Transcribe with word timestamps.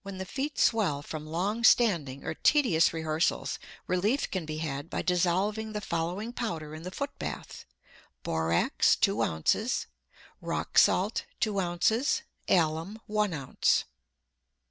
When 0.00 0.16
the 0.16 0.24
feet 0.24 0.58
swell 0.58 1.02
from 1.02 1.26
long 1.26 1.64
standing 1.64 2.24
or 2.24 2.32
tedious 2.32 2.94
rehearsals, 2.94 3.58
relief 3.86 4.30
can 4.30 4.46
be 4.46 4.56
had 4.56 4.88
by 4.88 5.02
dissolving 5.02 5.74
the 5.74 5.82
following 5.82 6.32
powder 6.32 6.74
in 6.74 6.82
the 6.82 6.90
foot 6.90 7.18
bath: 7.18 7.66
Borax, 8.22 8.96
two 8.96 9.20
ounces; 9.20 9.86
rock 10.40 10.78
salt, 10.78 11.26
two 11.40 11.60
ounces; 11.60 12.22
alum, 12.48 13.02
one 13.06 13.34
ounce. 13.34 13.84